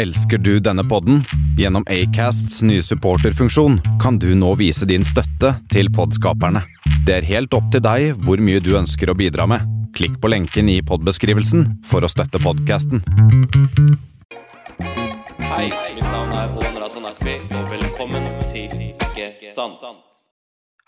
[0.00, 1.24] Elsker du denne podden?
[1.58, 6.62] Gjennom Acasts nye supporterfunksjon kan du nå vise din støtte til podskaperne.
[7.04, 9.66] Det er helt opp til deg hvor mye du ønsker å bidra med.
[9.92, 13.04] Klikk på lenken i podbeskrivelsen for å støtte podkasten.
[15.50, 19.84] Hei, mitt navn er Olan Razanakvi, og velkommen til Ikke sant.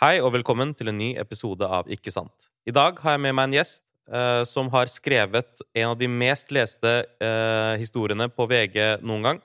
[0.01, 2.49] Hei og velkommen til en ny episode av Ikke sant.
[2.65, 6.09] I dag har jeg med meg en gjest eh, som har skrevet en av de
[6.09, 9.43] mest leste eh, historiene på VG noen gang.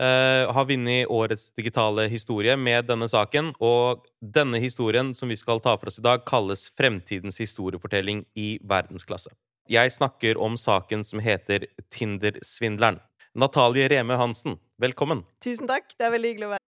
[0.00, 5.62] Eh, har vunnet årets digitale historie med denne saken, og denne historien som vi skal
[5.62, 9.30] ta for oss i dag, kalles Fremtidens historiefortelling i verdensklasse.
[9.70, 12.98] Jeg snakker om saken som heter Tinder-svindleren.
[13.34, 15.24] Natalie Reme Hansen, velkommen.
[15.42, 15.94] Tusen takk.
[15.98, 16.62] Det er veldig hyggelig å være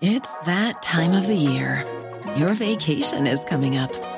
[0.00, 1.82] It's that time of the year.
[2.36, 4.17] Your vacation is coming up.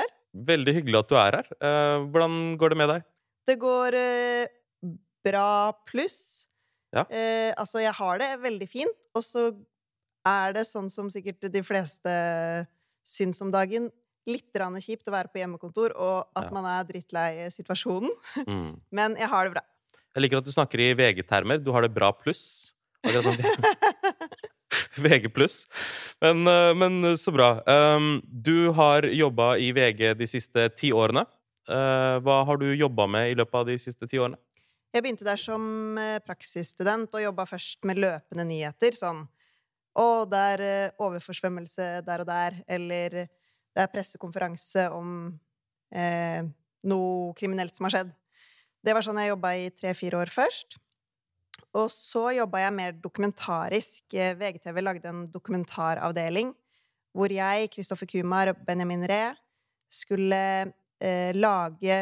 [0.00, 0.12] her.
[0.32, 1.48] Veldig hyggelig at du er her.
[1.60, 3.04] Eh, hvordan går det med deg?
[3.48, 4.46] Det går eh,
[5.26, 6.46] bra pluss.
[6.92, 7.04] Ja.
[7.08, 9.50] Eh, altså, jeg har det veldig fint, og så
[10.28, 12.12] er det sånn som sikkert de fleste
[13.02, 13.90] syns om dagen,
[14.28, 16.50] litt kjipt å være på hjemmekontor, og at Ja.
[16.54, 18.10] man er drittlei situasjonen.
[18.46, 18.80] Mm.
[18.92, 19.62] Men jeg har det bra.
[20.14, 21.58] Jeg liker at du snakker i VG-termer.
[21.58, 22.71] Du har det bra pluss.
[23.02, 25.64] Som VG pluss.
[26.22, 27.56] Men, eh, men så bra.
[27.66, 31.26] Um, Du har jobba i VG de siste ti årene.
[31.68, 34.38] Eh, Hva har du jobba med i løpet av de siste ti årene?
[34.92, 38.96] Jeg begynte der som eh, praksisstudent og jobba først med løpende nyheter.
[38.96, 39.24] Sånn
[39.92, 42.58] Å, det er eh, overforsvømmelse der og der.
[42.68, 43.16] Eller
[43.72, 45.30] det er pressekonferanse om
[45.92, 46.42] eh,
[46.88, 48.12] noe kriminelt som har skjedd.
[48.82, 50.80] Det var sånn jeg jobba i tre-fire år først.
[51.78, 54.02] Og så jobba jeg mer dokumentarisk.
[54.12, 56.52] Eh, VGTV lagde en dokumentaravdeling
[57.12, 59.32] hvor jeg, Kristoffer Kumar og Benjamin Ree
[59.92, 61.98] skulle eh, lage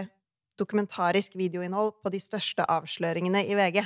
[0.59, 3.81] dokumentarisk videoinnhold på de største avsløringene i VG.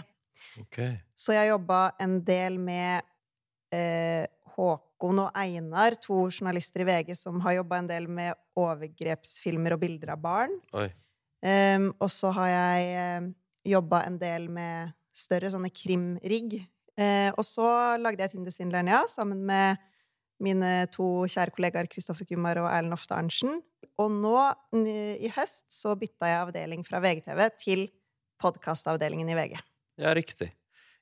[1.16, 3.06] Så jeg jobba en del med
[3.72, 9.74] eh, Håkon og Einar, to journalister i VG som har jobba en del med overgrepsfilmer
[9.74, 10.58] og bilder av barn.
[11.44, 13.32] Em, og så har jeg eh,
[13.74, 16.58] jobba en del med større sånne krimrigg.
[16.98, 17.66] Eh, og så
[18.00, 19.82] lagde jeg Tindersvindleren, ja, sammen med
[20.42, 23.60] mine to kjære kollegaer Kristoffer Kumar og Erlend Ofte Arntzen.
[24.02, 24.38] Og nå
[24.74, 27.84] i høst så bytta jeg avdeling fra VGTV til
[28.42, 29.54] podkastavdelingen i VG.
[30.02, 30.50] Ja, riktig.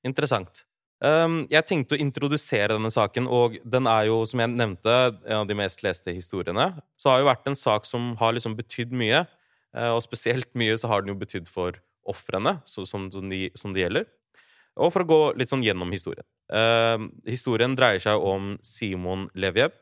[0.04, 0.66] Interessant.
[1.02, 4.92] Um, jeg tenkte å introdusere denne saken, og den er jo, som jeg nevnte,
[5.26, 6.68] en av de mest leste historiene.
[7.00, 9.24] Så har jo vært en sak som har liksom betydd mye,
[9.74, 13.74] eh, og spesielt mye så har den jo betydd for ofrene, som, som, de, som
[13.74, 14.08] det gjelder.
[14.80, 16.24] Og for å gå litt sånn gjennom historien.
[16.52, 19.74] Eh, historien dreier seg om Simon Levjev,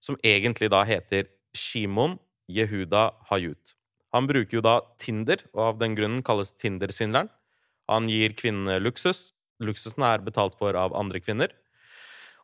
[0.00, 2.16] som egentlig da heter Shimon
[2.50, 3.74] Yehuda Hayut.
[4.14, 7.30] Han bruker jo da Tinder, og av den grunnen kalles Tinder-svindleren.
[7.90, 9.32] Han gir kvinnene luksus.
[9.60, 11.52] Luksusen er betalt for av andre kvinner.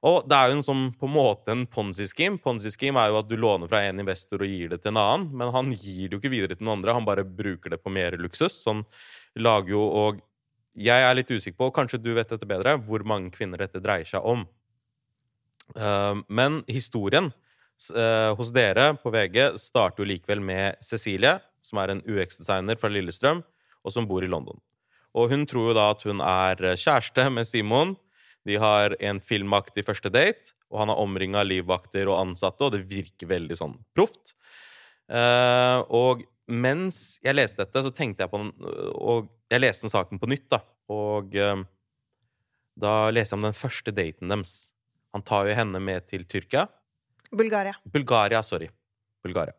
[0.05, 2.41] Og det er jo en sånn, på en måte en ponzi-scheme.
[2.43, 5.31] Ponzi-scheme er jo at du låner fra en investor og gir det til en annen,
[5.33, 7.93] men han gir det jo ikke videre til noen andre, han bare bruker det på
[7.95, 8.61] mer luksus.
[8.63, 8.85] Så han
[9.41, 10.23] lager jo og
[10.77, 13.81] Jeg er litt usikker på, og kanskje du vet dette bedre, hvor mange kvinner dette
[13.81, 14.43] dreier seg om.
[15.75, 17.31] Eh, Men historien
[17.95, 22.93] eh, hos dere på VG starter jo likevel med Cecilie, som er en UX-designer fra
[22.93, 23.41] Lillestrøm,
[23.85, 24.61] og som bor i London.
[25.17, 27.97] Og hun tror jo da at hun er eh, kjæreste med Simon.
[28.47, 32.75] De har en filmaktig første date, og han er omringa av livvakter og ansatte, og
[32.75, 34.35] det virker veldig sånn proft.
[35.11, 38.49] Uh, og mens jeg leste dette, så tenkte jeg på den
[38.99, 40.61] Og jeg leste den saken på nytt, da.
[40.91, 41.63] Og uh,
[42.79, 44.55] da leser jeg om den første daten deres.
[45.15, 46.67] Han tar jo henne med til Tyrkia.
[47.33, 47.75] Bulgaria.
[47.89, 48.69] Bulgaria, sorry.
[49.25, 49.55] Bulgaria.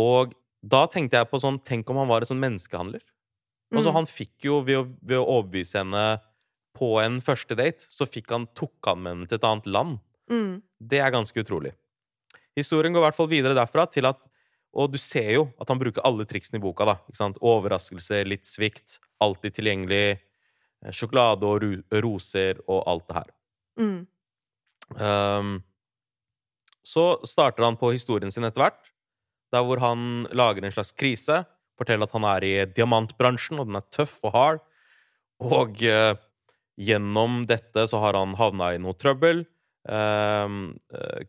[0.00, 0.32] Og
[0.62, 3.02] da tenkte jeg på sånn Tenk om han var en sånn menneskehandler.
[3.72, 3.94] Altså, Mm.
[3.94, 6.20] han fikk jo ved å, ved å overbevise henne
[6.76, 9.98] på en første date så han, tok han med henne til et annet land.
[10.30, 10.62] Mm.
[10.80, 11.74] Det er ganske utrolig.
[12.56, 14.20] Historien går i hvert fall videre derfra til at
[14.72, 16.86] Og du ser jo at han bruker alle triksene i boka.
[16.88, 17.36] da, ikke sant?
[17.44, 20.18] Overraskelse, litt svikt, alltid tilgjengelig.
[20.84, 21.60] eh, Sjokolade og
[22.02, 23.30] roser og alt det her.
[23.76, 24.06] Mm.
[24.96, 25.62] Um,
[26.82, 28.80] så starter han på historien sin etter hvert,
[29.52, 31.44] der hvor han lager en slags krise.
[31.76, 34.60] Forteller at han er i diamantbransjen, og den er tøff og hard.
[35.42, 36.14] Og eh,
[36.82, 39.44] gjennom dette så har han havna i noe trøbbel.
[39.88, 40.60] Ehm,
[40.94, 41.24] eh,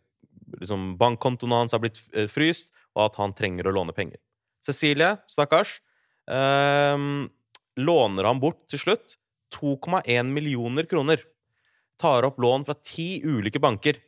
[0.60, 4.20] liksom Bankkontoen hans har blitt eh, fryst, og at han trenger å låne penger.
[4.64, 5.80] Cecilie, stakkars,
[6.30, 6.98] eh,
[7.82, 9.18] låner han bort til slutt
[9.54, 11.22] 2,1 millioner kroner
[12.02, 14.00] tar opp lån fra ti ulike banker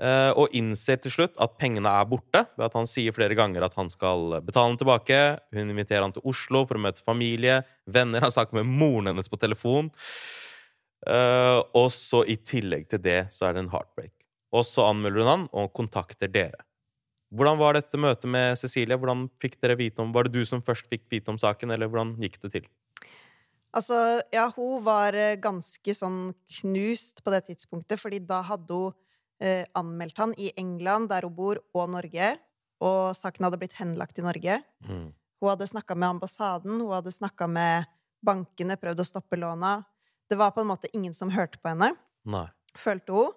[0.00, 3.66] eh, og innser til slutt at pengene er borte, ved at han sier flere ganger
[3.66, 5.20] at han skal betale den tilbake.
[5.54, 8.24] Hun inviterer han til Oslo for å møte familie, venner.
[8.24, 9.92] Han snakker med moren hennes på telefon.
[11.02, 14.14] Eh, og så i tillegg til det så er det en heartbreak.
[14.52, 16.60] Og så anmelder hun han og kontakter dere.
[17.32, 18.98] Hvordan var dette møtet med Cecilie?
[19.00, 21.88] Hvordan fikk dere vite om, Var det du som først fikk vite om saken, eller
[21.88, 22.66] hvordan gikk det til?
[23.72, 28.92] Altså, ja, hun var eh, ganske sånn knust på det tidspunktet, fordi da hadde hun
[29.40, 32.34] eh, anmeldt han i England, der hun bor, og Norge.
[32.84, 34.60] Og saken hadde blitt henlagt i Norge.
[34.84, 35.08] Mm.
[35.40, 37.88] Hun hadde snakka med ambassaden, hun hadde snakka med
[38.22, 39.78] bankene, prøvd å stoppe låna.
[40.32, 41.90] Det var på en måte ingen som hørte på henne,
[42.24, 42.46] Nei.
[42.80, 43.34] følte hun.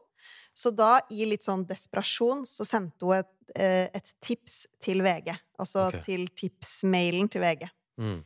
[0.55, 5.33] Så da, i litt sånn desperasjon, så sendte hun et, eh, et tips til VG.
[5.59, 6.05] Altså okay.
[6.05, 7.67] til tipsmailen til VG.
[7.99, 8.21] Mm.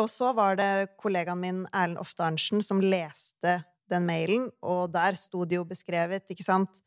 [0.00, 3.58] Og så var det kollegaen min Erlend Ofte Arntzen som leste
[3.92, 6.80] den mailen, og der sto det jo beskrevet, ikke sant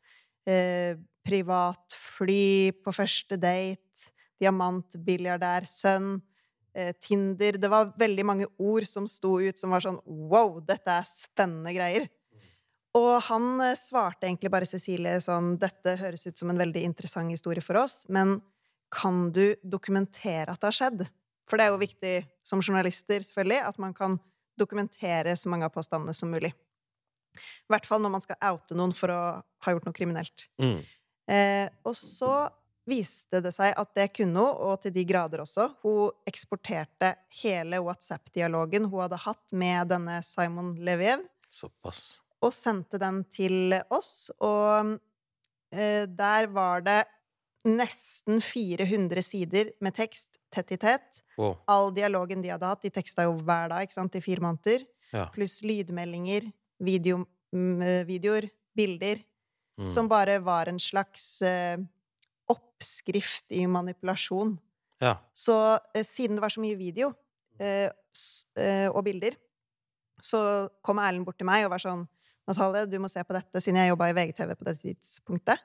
[0.48, 0.98] eh,
[1.28, 4.10] Privat fly på første date,
[4.40, 6.16] diamantbiljardær sønn,
[7.02, 11.08] Tinder Det var veldig mange ord som sto ut som var sånn Wow, dette er
[11.08, 12.08] spennende greier.
[12.98, 17.32] Og han eh, svarte egentlig bare Cecilie sånn Dette høres ut som en veldig interessant
[17.32, 18.38] historie for oss, men
[18.94, 21.02] kan du dokumentere at det har skjedd?
[21.48, 22.14] For det er jo viktig
[22.46, 24.16] som journalister, selvfølgelig, at man kan
[24.58, 26.54] dokumentere så mange av påstandene som mulig.
[27.36, 30.46] I hvert fall når man skal oute noen for å ha gjort noe kriminelt.
[30.60, 30.80] Mm.
[31.28, 32.32] Eh, og så
[32.88, 35.68] viste det seg at det kunne hun, og til de grader også.
[35.84, 42.18] Hun eksporterte hele WhatsApp-dialogen hun hadde hatt med denne Simon Leviev, Såpass.
[42.44, 44.30] og sendte den til oss.
[44.40, 44.96] Og
[45.72, 47.00] eh, der var det
[47.68, 51.22] nesten 400 sider med tekst, tett i tett.
[51.38, 51.58] Wow.
[51.70, 52.84] All dialogen de hadde hatt.
[52.86, 54.86] De teksta jo hver dag, ikke sant, i fire måneder.
[55.12, 55.28] Ja.
[55.34, 56.48] Pluss lydmeldinger,
[56.84, 57.22] video,
[57.54, 59.22] mm, videoer, bilder.
[59.78, 59.86] Mm.
[59.92, 61.78] Som bare var en slags eh,
[62.52, 64.56] oppskrift i manipulasjon.
[65.02, 65.16] Ja.
[65.36, 65.56] Så
[65.94, 67.12] eh, siden det var så mye video
[67.60, 67.90] eh,
[68.58, 69.36] eh, og bilder,
[70.22, 70.40] så
[70.82, 72.06] kom Erlend bort til meg og var sånn
[72.48, 75.60] Natalie, du må se på dette, siden jeg jobba i VGTV på dette tidspunktet.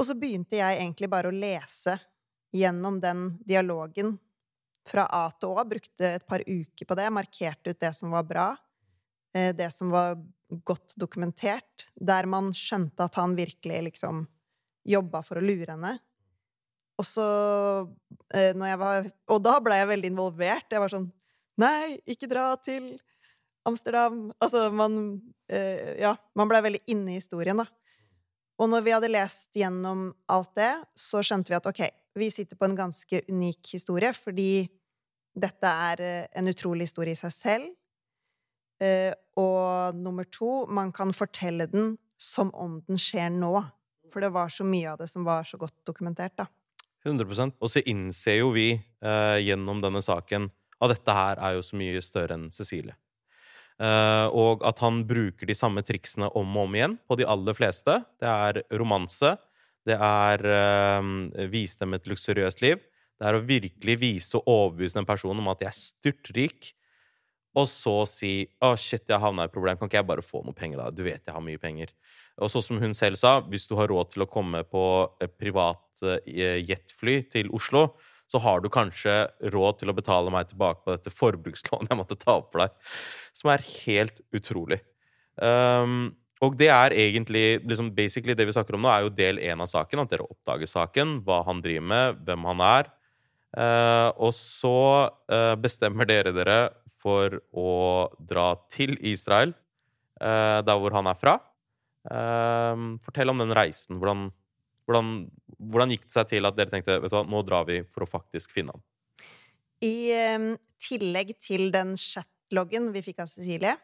[0.00, 1.98] Og så begynte jeg egentlig bare å lese
[2.56, 4.14] gjennom den dialogen
[4.88, 5.64] fra A til Å.
[5.68, 8.48] Brukte et par uker på det, markerte ut det som var bra,
[9.36, 10.16] eh, det som var
[10.64, 14.24] godt dokumentert, der man skjønte at han virkelig liksom
[14.86, 15.96] jobba for å lure henne.
[17.00, 17.26] Og så
[18.34, 20.68] eh, var Og da ble jeg veldig involvert.
[20.70, 21.08] Jeg var sånn
[21.60, 22.94] Nei, ikke dra til
[23.68, 24.30] Amsterdam.
[24.40, 24.94] Altså, man
[25.50, 27.68] eh, Ja, man ble veldig inne i historien, da.
[28.60, 31.82] Og når vi hadde lest gjennom alt det, så skjønte vi at ok,
[32.20, 34.66] vi sitter på en ganske unik historie, fordi
[35.32, 37.76] dette er eh, en utrolig historie i seg selv.
[39.36, 43.58] Og nummer to, man kan fortelle den som om den skjer nå.
[44.10, 46.48] For det var så mye av det som var så godt dokumentert, da.
[47.04, 50.50] 100 Og så innser jo vi eh, gjennom denne saken
[50.80, 52.96] at dette her er jo så mye større enn Cecilie.
[53.80, 57.56] Eh, og at han bruker de samme triksene om og om igjen på de aller
[57.56, 57.96] fleste.
[58.20, 59.36] Det er romanse.
[59.88, 62.82] Det er eh, vise dem et luksuriøst liv.
[63.20, 66.74] Det er å virkelig vise og overbevise en person om at de er styrtrik.
[67.56, 69.76] Og så si 'Å, shit, jeg havna i problem.
[69.76, 70.90] Kan ikke jeg bare få noe penger, da?
[70.90, 71.92] Du vet jeg har mye penger.'
[72.40, 74.84] Og sånn som hun selv sa, hvis du har råd til å komme på
[75.40, 77.90] privat eh, jetfly til Oslo,
[78.30, 79.14] så har du kanskje
[79.52, 82.76] råd til å betale meg tilbake på dette forbrukslånet jeg måtte ta opp for deg.
[83.34, 84.78] Som er helt utrolig.
[85.40, 89.42] Um, og det er egentlig liksom basically det vi snakker om nå, er jo del
[89.42, 90.04] én av saken.
[90.04, 92.92] At dere oppdager saken, hva han driver med, hvem han er.
[93.50, 94.78] Uh, og så
[95.10, 96.60] uh, bestemmer dere dere
[97.02, 97.72] for å
[98.22, 99.56] dra til Israel,
[100.22, 101.40] uh, der hvor han er fra.
[102.08, 103.98] Eh, fortell om den reisen.
[104.00, 104.30] Hvordan,
[104.86, 105.10] hvordan,
[105.58, 108.06] hvordan gikk det seg til at dere tenkte vet du hva, nå drar vi for
[108.06, 108.82] å faktisk finne ham?
[109.84, 110.48] I em,
[110.80, 113.76] tillegg til den chatloggen vi fikk av Cecilie,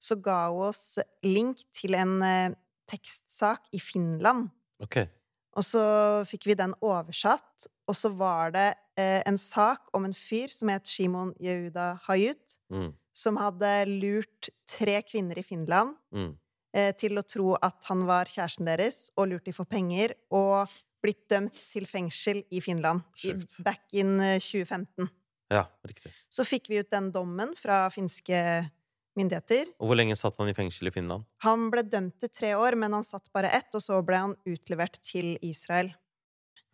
[0.00, 2.56] så ga hun oss link til en eh,
[2.88, 4.48] tekstsak i Finland.
[4.84, 5.00] Ok.
[5.58, 5.82] Og så
[6.28, 8.66] fikk vi den oversatt, og så var det
[9.00, 12.90] eh, en sak om en fyr som het Shimon Yehuda Hayut, Mm.
[13.16, 16.34] som hadde lurt tre kvinner i Finland Mm.
[16.78, 20.70] Eh, til å tro at han var kjæresten deres, og lurt dem for penger, og
[21.02, 23.58] blitt dømt til fengsel i Finland i, Sjukt.
[23.64, 25.10] back in eh, 2015.
[25.52, 26.12] Ja, riktig.
[26.30, 28.40] Så fikk vi ut den dommen fra finske
[29.18, 29.72] myndigheter.
[29.80, 31.26] Og hvor lenge satt han i fengsel i Finland?
[31.44, 34.36] Han ble dømt til tre år, men han satt bare ett, og så ble han
[34.48, 35.90] utlevert til Israel.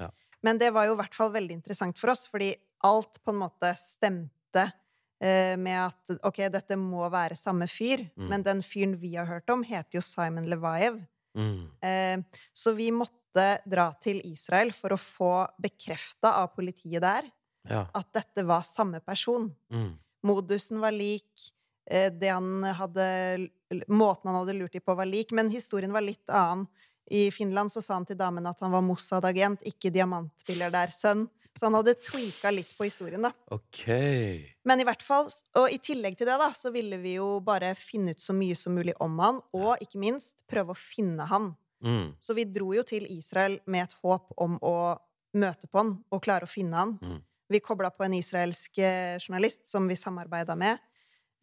[0.01, 0.11] Ja.
[0.45, 2.53] Men det var jo i hvert fall veldig interessant for oss, fordi
[2.85, 4.81] alt på en måte stemte eh,
[5.21, 8.29] med at ok, dette må være samme fyr, Mm.
[8.29, 10.99] men den fyren vi har hørt om, heter jo Simon Levaev.
[11.37, 11.69] Mm.
[11.83, 12.19] Eh,
[12.55, 17.23] så vi måtte dra til Israel for å få bekrefta av politiet der
[17.71, 17.87] Ja.
[17.95, 19.55] at dette var samme person.
[19.73, 19.99] Mm.
[20.25, 21.51] Modusen var lik,
[21.87, 23.49] eh, det han hadde
[23.89, 26.69] Måten han hadde lurt dem på, var lik, men historien var litt annen.
[27.11, 31.29] I Finland så sa han til damen at han var Mossad-agent, ikke diamantbilliardærsønn.
[31.55, 33.31] Så han hadde tweaka litt på historien, da.
[33.55, 33.85] Ok.
[34.67, 35.29] Men i hvert fall,
[35.61, 38.57] og i tillegg til det, da, så ville vi jo bare finne ut så mye
[38.59, 41.53] som mulig om han, og ikke minst prøve å finne han.
[41.85, 42.17] Mm.
[42.19, 44.75] Så vi dro jo til Israel med et håp om å
[45.39, 46.97] møte på han og klare å finne han.
[47.03, 47.21] Mm.
[47.55, 50.81] Vi kobla på en israelsk eh, journalist som vi samarbeida med.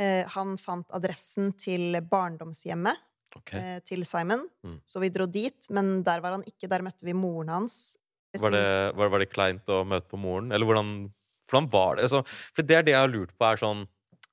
[0.02, 2.98] Eh, han fant adressen til barndomshjemmet
[3.38, 3.60] okay.
[3.78, 4.80] eh, til Simon, Mm.
[4.86, 5.70] så vi dro dit.
[5.70, 6.68] Men der var han ikke.
[6.68, 7.96] Der møtte vi moren hans.
[8.40, 10.52] Var det, var, var det kleint å møte på moren?
[10.56, 10.92] Eller hvordan,
[11.50, 12.06] hvordan var det?
[12.08, 12.22] Altså,
[12.56, 13.84] for det er det jeg har lurt på, er sånn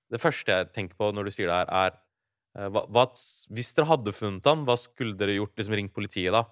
[0.08, 1.96] Det første jeg tenker på når du sier det her, er
[2.58, 3.08] eh, hva, hva,
[3.50, 5.56] Hvis dere hadde funnet han, hva skulle dere gjort?
[5.58, 6.46] Liksom ringt politiet, da?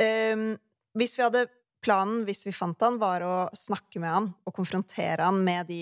[0.00, 0.52] Um,
[0.96, 1.46] hvis vi hadde
[1.82, 5.80] Planen, hvis vi fant han, var å snakke med han og konfrontere han med de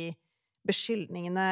[0.65, 1.45] beskyldningene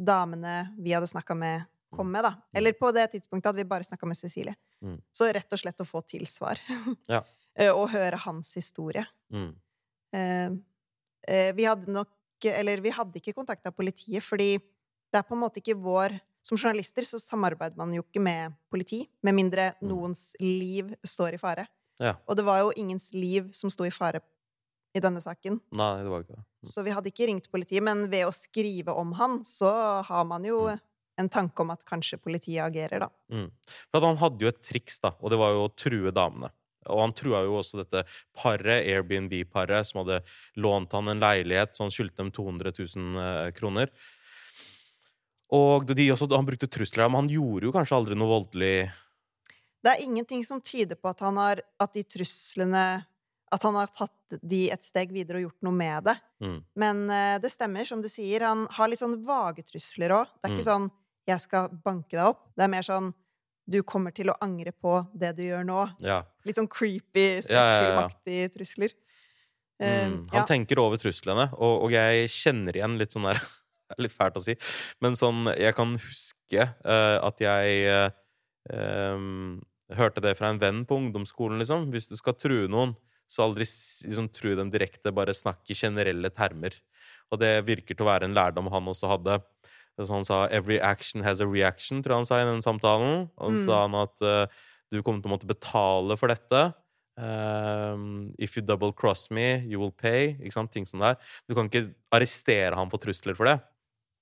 [0.00, 2.32] damene vi hadde snakka med, kom med, da.
[2.56, 4.56] Eller på det tidspunktet hadde vi bare snakka med Cecilie.
[4.84, 4.96] Mm.
[5.12, 6.62] Så rett og slett å få tilsvar.
[7.10, 7.24] Ja.
[7.58, 9.06] Eh, og høre hans historie.
[9.32, 9.54] Mm.
[10.12, 10.50] Eh,
[11.28, 12.08] eh, vi hadde nok
[12.44, 16.58] Eller vi hadde ikke kontakta politiet, fordi det er på en måte ikke vår Som
[16.60, 19.88] journalister så samarbeider man jo ikke med politi, med mindre Mm.
[19.88, 21.66] noens liv står i fare.
[21.98, 22.12] Ja.
[22.28, 24.20] Og det var jo ingens liv som sto i fare
[24.94, 25.60] i denne saken.
[25.72, 26.44] Nei, det var ikke det.
[26.70, 30.44] Så vi hadde ikke ringt politiet, men ved å skrive om han, så har man
[30.44, 30.80] jo Mm.
[31.18, 33.08] en tanke om at kanskje politiet agerer, da.
[33.32, 33.50] Mm.
[33.90, 36.50] For han hadde jo et triks, da, og det var jo å true damene.
[36.92, 38.04] Og han trua jo også dette
[38.36, 40.20] paret, Airbnb-paret, som hadde
[40.56, 43.90] lånt han en leilighet, så han skyldte dem 200 000 eh, kroner.
[45.56, 48.90] Og de også, han brukte trusler, men han gjorde jo kanskje aldri noe voldelig
[49.84, 53.04] Det er ingenting som tyder på at han har At de truslene
[53.54, 56.16] At han har tatt de et steg videre og gjort noe med det.
[56.42, 56.56] mm.
[56.74, 58.42] Men uh, det stemmer, som du sier.
[58.42, 60.32] Han har litt sånn vage trusler òg.
[60.34, 60.56] Det er Mm.
[60.56, 60.90] ikke sånn
[61.28, 62.42] 'jeg skal banke deg opp'.
[62.56, 63.14] Det er mer sånn
[63.66, 65.84] 'du kommer til å angre på det du gjør nå'.
[66.00, 66.22] Ja.
[66.46, 68.48] Litt sånn creepy, Ja, ja, ja.
[68.48, 68.92] trusler.
[69.80, 70.28] Eh, Mm.
[70.32, 73.36] Han tenker over truslene, og, og jeg kjenner igjen litt sånn der
[73.92, 74.56] er litt fælt å si,
[75.00, 78.08] men sånn Jeg kan huske uh, at jeg
[78.72, 79.60] uh,
[79.94, 81.90] hørte det fra en venn på ungdomsskolen, liksom.
[81.92, 82.96] Hvis du skal true noen,
[83.30, 86.74] så aldri liksom, tru dem direkte, bare snakk i generelle termer.
[87.30, 89.38] Og det virker til å være en lærdom han også hadde.
[89.98, 93.30] Så han sa 'every action has a reaction', tror jeg han sa i den samtalen.
[93.38, 93.66] Og så Mm.
[93.66, 94.46] sa han at uh,
[94.92, 96.74] du kommer til å måtte betale for dette.
[97.18, 100.34] Um, if you double cross me, you will pay.
[100.34, 100.70] Ikke sant?
[100.72, 101.16] Ting som det er.
[101.48, 103.60] Du kan ikke arrestere ham for trusler for det.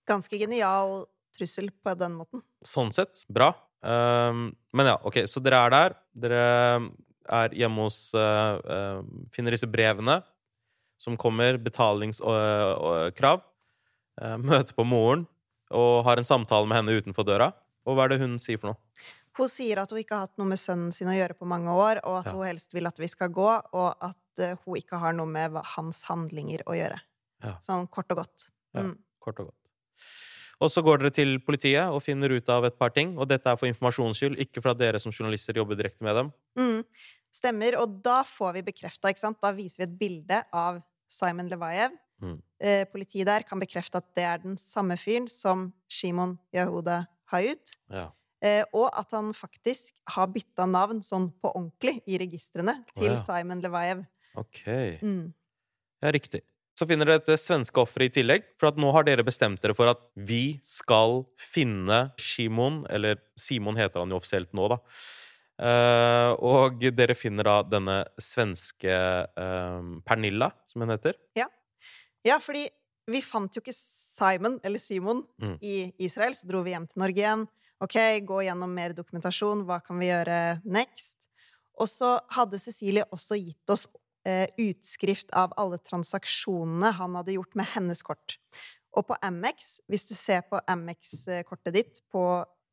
[0.09, 2.43] Ganske genial trussel på den måten.
[2.65, 3.53] Sånn sett, bra.
[3.83, 5.97] Um, men ja, ok, så dere er der.
[6.17, 6.93] Dere
[7.29, 9.03] er hjemme hos uh, uh,
[9.33, 10.23] Finner disse brevene
[11.01, 11.59] som kommer.
[11.59, 13.43] Betalingskrav.
[14.23, 15.27] Uh, møter på moren
[15.75, 17.51] og har en samtale med henne utenfor døra.
[17.85, 18.81] Og hva er det hun sier for noe?
[19.35, 21.73] Hun sier at hun ikke har hatt noe med sønnen sin å gjøre på mange
[21.75, 22.37] år, og at Ja.
[22.39, 25.59] hun helst vil at vi skal gå, og at eh, hun ikke har noe med
[25.75, 27.01] hans handlinger å gjøre.
[27.43, 27.57] Ja.
[27.61, 28.47] Sånn kort og godt.
[28.75, 28.87] Ja.
[28.87, 28.95] Mm.
[29.21, 29.61] Kort og godt.
[30.63, 33.19] Og så går dere til politiet og finner ut av et par ting.
[33.19, 36.15] Og dette er for informasjons skyld, ikke for at dere som journalister jobber direkte med
[36.15, 36.33] dem.
[36.57, 36.85] Mm.
[37.35, 37.75] Stemmer.
[37.83, 39.41] Og da får vi bekrefta, ikke sant?
[39.43, 40.79] Da viser vi et bilde av
[41.11, 41.91] Simon Levajev.
[42.25, 42.37] Mm.
[42.65, 47.05] Eh, politiet der kan bekrefte at det er den samme fyren som Shimon Yahuda
[47.35, 47.75] Hayut.
[47.93, 48.09] Ja.
[48.45, 53.21] Eh, og at han faktisk har bytta navn sånn på ordentlig i registrene til ja.
[53.21, 54.05] Simon Levaev.
[54.41, 54.65] Ok.
[55.01, 55.31] Mm.
[56.05, 56.43] Ja, riktig.
[56.75, 59.77] Så finner dere et svenske offer i tillegg, for at nå har dere bestemt dere
[59.79, 64.81] for at vi skal finne Shimon, eller Simon heter han jo offisielt nå, da.
[65.55, 71.15] Uh, og dere finner da denne svenske uh, Pernilla, som hun heter.
[71.39, 71.47] Ja,
[72.41, 72.69] fordi
[73.11, 75.59] vi fant jo ikke Simon, eller Simon, Mm.
[75.61, 76.33] i Israel.
[76.35, 77.49] Så dro vi hjem til Norge igjen.
[77.81, 79.65] Ok, gå gjennom mer dokumentasjon.
[79.67, 81.17] Hva kan vi gjøre next?
[81.77, 83.87] Og så hadde Cecilie også gitt oss
[84.25, 88.39] eh, utskrift av alle transaksjonene han hadde gjort med hennes kort.
[88.97, 92.23] Og på Amex, hvis du ser på Amex-kortet ditt på,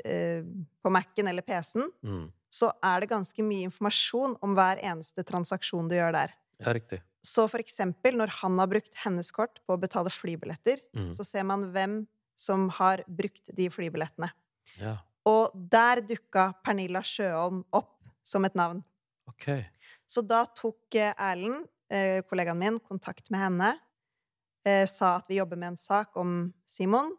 [0.05, 0.43] eh,
[0.81, 2.31] på Mac-en eller PC-en, Mm.
[2.53, 6.33] så er det ganske mye informasjon om hver eneste transaksjon du gjør der.
[6.59, 7.01] Ja, riktig.
[7.23, 11.11] Så for eksempel når han har brukt hennes kort på å betale flybilletter, Mm.
[11.13, 14.31] så ser man hvem som har brukt de flybillettene.
[14.79, 18.83] Ja, Og der dukka Pernilla Sjøholm opp som et navn.
[19.27, 19.65] ok.
[20.07, 23.79] Så da tok eh, Erlend, eh, kollegaen min, kontakt med henne.
[24.65, 27.15] Eh, sa at vi jobber med en sak om Simon.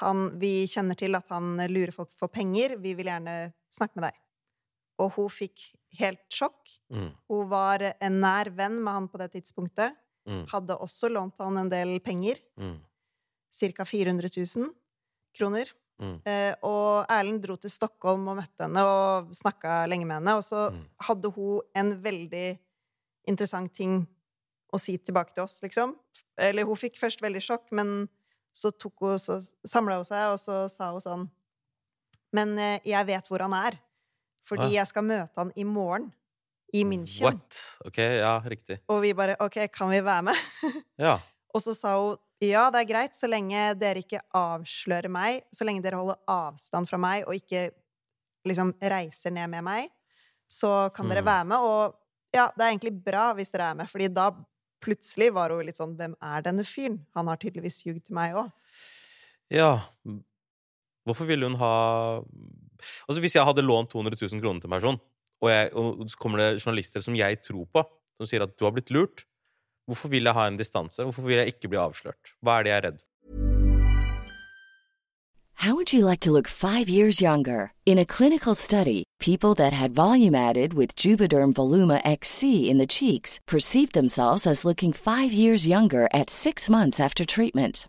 [0.00, 2.76] Han, vi kjenner til at han lurer folk for penger.
[2.78, 4.18] Vi vil gjerne snakke med deg.
[4.98, 6.72] Og hun fikk helt sjokk.
[6.92, 7.10] Mm.
[7.28, 9.96] Hun var en nær venn med han på det tidspunktet.
[10.26, 10.44] Mm.
[10.50, 12.40] Hadde også lånt han en del penger.
[12.58, 12.78] Mm.
[13.56, 13.84] Ca.
[13.84, 14.70] 400 000
[15.36, 15.70] kroner.
[16.02, 16.18] Mm.
[16.28, 20.34] Eh, og Erlend dro til Stockholm og møtte henne og snakka lenge med henne.
[20.36, 20.82] Og så Mm.
[21.00, 22.58] hadde hun en veldig
[23.28, 24.06] interessant ting
[24.72, 25.94] å si tilbake til oss, liksom.
[26.36, 28.08] Eller hun fikk først veldig sjokk, men
[28.52, 31.30] så, tok hun, så samla hun seg, og så sa hun sånn
[32.32, 33.78] Men eh, jeg vet hvor han er.
[34.46, 36.12] Fordi jeg skal møte han i morgen.
[36.74, 37.22] I München.
[37.22, 37.56] What?
[37.86, 38.80] Ok, ja, riktig.
[38.90, 40.34] Og vi bare OK, kan vi være med?
[41.06, 41.18] Ja.
[41.54, 45.64] Og så sa hun ja, det er greit, så lenge dere ikke avslører meg, så
[45.64, 47.70] lenge dere holder avstand fra meg og ikke
[48.44, 49.86] liksom reiser ned med meg,
[50.52, 51.30] så kan dere Mm.
[51.30, 51.56] være med.
[51.64, 51.96] Og
[52.36, 54.26] ja, det er egentlig bra hvis dere er med, fordi da
[54.84, 56.98] plutselig var hun litt sånn Hvem er denne fyren?
[57.16, 58.52] Han har tydeligvis ljugd til meg òg.
[59.50, 59.72] Ja.
[61.08, 62.20] Hvorfor ville hun ha
[63.08, 65.00] Altså, hvis jeg hadde lånt 200 000 kroner til en person,
[65.42, 67.84] og, jeg, og så kommer det journalister som jeg tror på,
[68.16, 69.26] som sier at du har blitt lurt,
[69.86, 71.02] hvorfor vil jeg ha en distanse?
[71.02, 72.36] Hvorfor vil jeg ikke bli avslørt?
[72.40, 73.10] Hva er det jeg er redd for?
[75.60, 77.72] How would you like to look five years younger?
[77.86, 83.94] In a clinical study, people that had volume Juvederm Voluma XC in the cheeks perceived
[83.94, 87.88] themselves as looking five years younger at six months after treatment.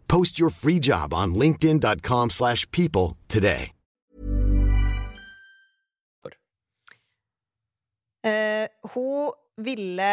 [0.11, 3.71] Post your free job on linkedin.com slash people today.
[8.27, 10.09] Uh, hun ville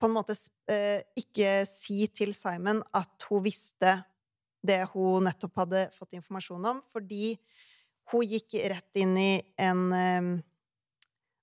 [0.00, 3.94] på en måte uh, ikke si til Simon at hun visste
[4.66, 7.36] det hun nettopp hadde fått informasjon om, fordi
[8.10, 10.34] hun gikk rett inn i en um,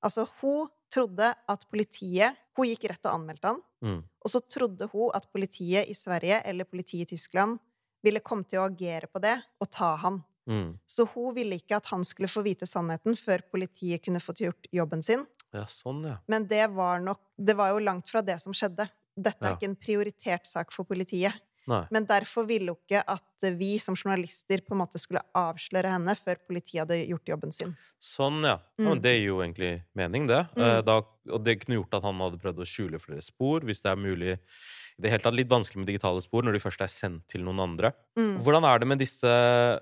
[0.04, 3.58] Altså, hun trodde at politiet Hun gikk rett og anmeldte han.
[3.86, 4.02] Mm.
[4.04, 7.60] Og så trodde hun at politiet i Sverige eller politiet i Tyskland
[8.04, 10.22] ville komme til å agere på det og ta han.
[10.50, 10.72] Mm.
[10.90, 14.70] Så hun ville ikke at han skulle få vite sannheten før politiet kunne fått gjort
[14.74, 15.26] jobben sin.
[15.54, 16.18] Ja, sånn, ja.
[16.30, 18.90] Men det var nok Det var jo langt fra det som skjedde.
[19.18, 19.56] Dette er Ja.
[19.56, 21.34] ikke en prioritert sak for politiet.
[21.70, 21.84] Nei.
[21.94, 26.16] Men derfor ville hun ikke at vi som journalister på en måte skulle avsløre henne
[26.18, 27.76] før politiet hadde gjort jobben sin.
[28.02, 28.58] Sånn, ja.
[28.58, 28.88] ja Mm.
[28.88, 30.48] men det gir jo egentlig mening, det.
[30.56, 30.64] Mm.
[30.66, 33.84] Eh, Da, og det kunne gjort at han hadde prøvd å skjule flere spor, hvis
[33.84, 34.38] det er mulig.
[34.98, 37.44] I det hele tatt litt vanskelig med digitale spor når de først er sendt til
[37.46, 37.94] noen andre.
[38.18, 38.40] Mm.
[38.44, 39.36] Hvordan er det med disse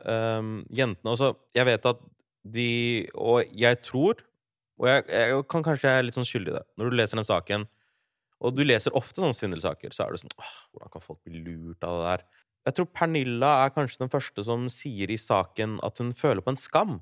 [0.05, 1.13] um, jentene?
[1.13, 2.03] Også, jeg vet at
[2.47, 4.21] de Og jeg tror
[4.79, 6.65] Og jeg, jeg kan kanskje jeg er litt sånn skyldig i det.
[6.77, 7.65] Når du leser den saken,
[8.37, 11.85] og du leser ofte sånne svindelsaker, så er det sånn Hvordan kan folk bli lurt
[11.87, 12.25] av det der?
[12.67, 16.51] Jeg tror Pernilla er kanskje den første som sier i saken at hun føler på
[16.53, 16.97] en skam.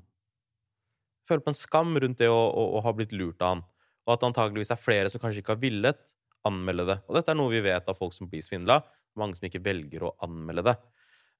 [1.26, 3.64] Føler på en skam rundt det å, å, å ha blitt lurt av han.
[4.06, 6.04] Og at det antageligvis er flere som kanskje ikke har villet
[6.46, 6.96] anmelde det.
[7.08, 8.78] Og dette er noe vi vet av folk som blir svindla.
[9.18, 10.76] Mange som ikke velger å anmelde det.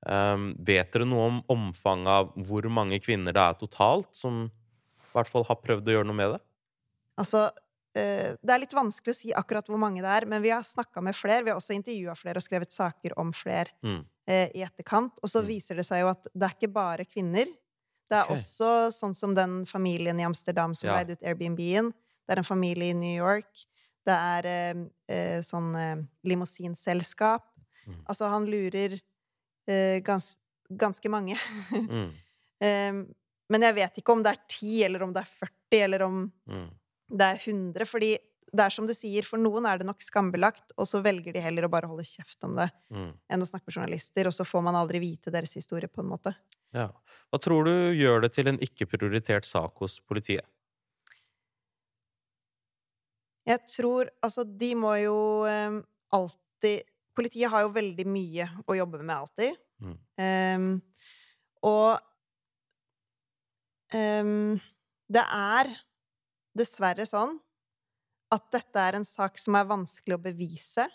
[0.06, 5.14] Um, vet dere noe om omfanget av hvor mange kvinner det er totalt som i
[5.16, 6.40] hvert fall har prøvd å gjøre noe med det?
[7.16, 7.46] Altså,
[7.96, 11.00] det er litt vanskelig å si akkurat hvor mange det er, men vi har snakka
[11.02, 11.42] med flere.
[11.46, 14.02] Vi har også intervjua flere og skrevet saker om flere Mm.
[14.28, 15.18] eh, i etterkant.
[15.22, 17.46] Og så viser det seg jo at det er ikke bare kvinner.
[18.10, 18.36] Det er okay.
[18.36, 20.96] også sånn som den familien i Amsterdam som Ja.
[20.98, 21.92] leide ut Airbnb-en.
[22.26, 23.64] Det er en familie i New York.
[24.06, 24.74] Det er eh,
[25.08, 27.42] eh, sånn eh, limousinselskap.
[27.86, 28.00] Mm.
[28.08, 29.00] Altså, han lurer
[29.68, 30.36] eh, gans,
[30.70, 31.36] ganske mange.
[31.70, 32.12] Mm.
[33.48, 36.32] Men jeg vet ikke om det er 10, eller om det er 40, eller om
[36.48, 36.70] Mm.
[37.08, 37.86] Det er 100.
[37.88, 38.16] Fordi
[38.56, 41.42] det er som du sier, for noen er det nok skambelagt, og så velger de
[41.42, 43.12] heller å bare holde kjeft om det Mm.
[43.28, 46.08] enn å snakke med journalister, og så får man aldri vite deres historie, på en
[46.08, 46.34] måte.
[46.72, 46.90] Ja.
[47.32, 50.44] Hva tror du gjør det til en ikke-prioritert sak hos politiet?
[53.46, 56.82] Jeg tror Altså, de må jo um, alltid
[57.16, 59.54] Politiet har jo veldig mye å jobbe med alltid.
[59.80, 59.94] Mm.
[60.20, 60.82] Um,
[61.64, 62.00] og
[63.94, 64.60] um,
[65.08, 65.70] det er
[66.58, 67.36] dessverre sånn
[68.34, 70.88] at dette er en sak som er vanskelig å bevise.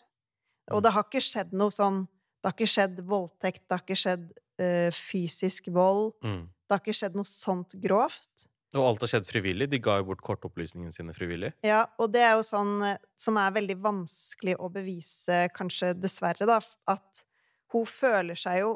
[0.72, 2.06] Og det har ikke skjedd noe sånn
[2.42, 4.24] Det har ikke skjedd voldtekt, det har ikke skjedd
[4.58, 6.16] eh, fysisk vold.
[6.26, 6.48] Mm.
[6.50, 8.48] Det har ikke skjedd noe sånt grovt.
[8.72, 9.68] Og alt har skjedd frivillig.
[9.70, 11.52] De ga jo bort kortopplysningene sine frivillig.
[11.62, 16.48] Ja, og det er jo sånn eh, som er veldig vanskelig å bevise, kanskje dessverre,
[16.50, 16.58] da,
[16.90, 17.22] at
[17.76, 18.72] hun føler seg jo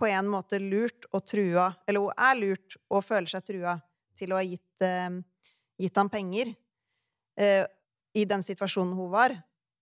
[0.00, 3.76] på en måte lurt og trua, eller hun er lurt og føler seg trua
[4.18, 5.20] til å ha gitt, eh,
[5.80, 6.54] gitt ham penger.
[7.38, 7.64] Eh,
[8.14, 9.34] I den situasjonen hun var,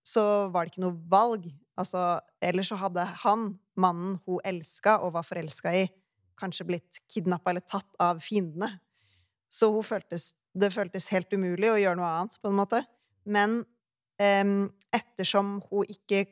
[0.03, 1.47] så var det ikke noe valg.
[1.79, 5.85] Altså, ellers så hadde han, mannen hun elska og var forelska i,
[6.37, 8.69] kanskje blitt kidnappa eller tatt av fiendene.
[9.53, 12.83] Så føltes, det føltes helt umulig å gjøre noe annet, på en måte.
[13.23, 13.61] Men
[14.21, 14.43] eh,
[14.93, 16.25] ettersom hun ikke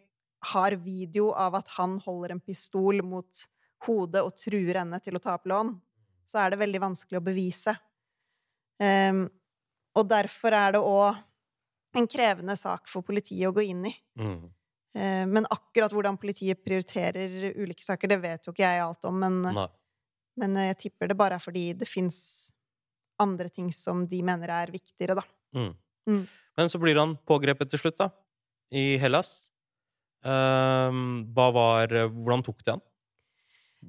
[0.51, 3.45] har video av at han holder en pistol mot
[3.85, 5.75] hodet og truer henne til å ta opp lån,
[6.29, 7.75] så er det veldig vanskelig å bevise.
[8.81, 9.25] Em,
[9.97, 11.19] og derfor er det òg
[11.99, 13.93] en krevende sak for politiet å gå inn i.
[14.19, 14.43] Mm.
[14.95, 19.19] Eh, Men akkurat hvordan politiet prioriterer ulike saker, det vet jo ikke jeg alt om.
[19.19, 19.41] Men,
[20.39, 22.51] men jeg tipper det bare er fordi det fins
[23.19, 25.25] andre ting som de mener er viktigere, da.
[25.55, 25.73] Mm.
[26.09, 26.23] Mm.
[26.57, 28.09] Men så blir han pågrepet til slutt, da.
[28.71, 29.49] I Hellas.
[30.23, 32.81] Hva var Hvordan tok de han?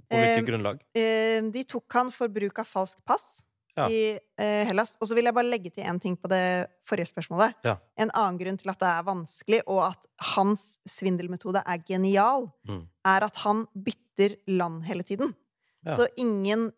[0.09, 0.79] På hvilket Eh, grunnlag?
[0.97, 3.43] Eh, De tok han for bruk av falsk pass
[3.77, 3.87] Ja.
[3.89, 4.97] i eh, Hellas.
[5.01, 7.55] Og så vil jeg bare legge til én ting på det forrige spørsmålet.
[7.65, 7.77] Ja.
[7.97, 12.87] En annen grunn til at det er vanskelig, og at hans svindelmetode er genial, Mm.
[13.07, 15.35] er at han bytter land hele tiden.
[15.87, 15.97] Ja.
[15.97, 16.73] Så ingen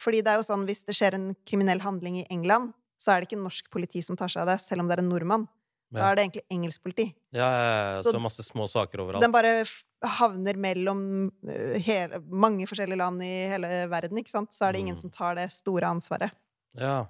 [0.00, 3.20] Fordi det er jo sånn, hvis det skjer en kriminell handling i England, så er
[3.20, 5.48] det ikke norsk politi som tar seg av det, selv om det er en nordmann.
[5.90, 7.14] Da er det egentlig engelsk politi.
[7.32, 9.22] Ja, ja, ja, Så- så masse små saker overalt.
[9.22, 9.64] Den bare
[10.04, 14.50] havner mellom eh, hele, mange forskjellige land i hele verden, ikke sant?
[14.52, 15.00] Så er det ingen Mm.
[15.00, 16.30] som tar det store ansvaret.
[16.76, 17.06] Ja.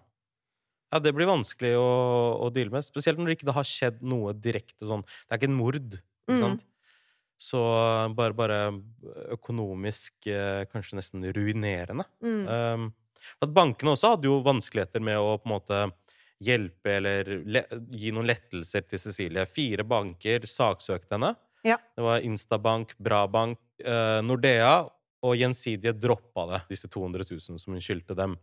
[0.93, 2.85] ja, det blir vanskelig å, å deale med.
[2.85, 6.01] Spesielt når det ikke har skjedd noe direkte sånn Det er ikke en mord, ikke
[6.31, 6.39] Mm.
[6.39, 6.65] sant?
[7.41, 8.81] Så bare, bare
[9.31, 12.05] økonomisk eh, kanskje nesten ruinerende.
[12.23, 12.49] Mm.
[12.49, 12.95] Um,
[13.43, 15.93] at bankene også hadde jo vanskeligheter med å på en måte
[16.45, 19.47] hjelpe eller le gi noen lettelser til Cecilie.
[19.51, 21.33] Fire banker saksøkte henne.
[21.67, 21.79] Ja.
[21.97, 24.87] Det var Instabank, Brabank, eh, Nordea,
[25.27, 28.37] og Gjensidige droppa det, disse 200 000 som hun skyldte dem.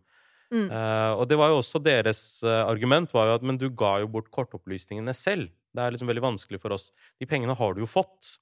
[0.52, 0.68] Mm.
[0.70, 3.98] Eh, og det var jo også deres eh, argument var jo at men du ga
[4.04, 5.48] jo bort kortopplysningene selv.
[5.76, 6.92] Det er liksom veldig vanskelig for oss.
[7.20, 8.36] De pengene har du jo fått.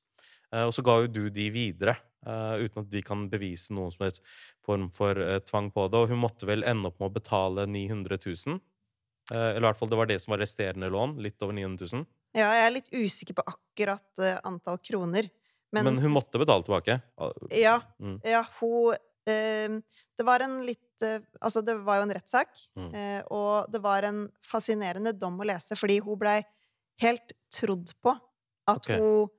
[0.53, 3.91] Eh, og så ga jo du de videre, Uh, uten at vi kan bevise noen
[3.91, 4.21] som helst
[4.63, 5.99] form for uh, tvang på det.
[5.99, 8.61] Og hun måtte vel ende opp med å betale 900 000.
[9.31, 11.17] Eh, eller i hvert fall det var det som var resterende lån.
[11.23, 12.05] Litt over 900 000.
[12.33, 15.29] Ja, jeg er litt usikker på akkurat eh, antall kroner.
[15.73, 16.99] Men men hun måtte betale tilbake.
[17.57, 18.19] Ja, Mm.
[18.23, 18.93] ja hun
[19.25, 19.79] eh,
[20.17, 22.93] Det var en litt eh, Altså, det var jo en rettssak, Mm.
[22.93, 26.43] eh, og det var en fascinerende dom å lese, fordi hun blei
[27.01, 28.13] helt trodd på
[28.67, 28.99] at okay.
[28.99, 29.29] hun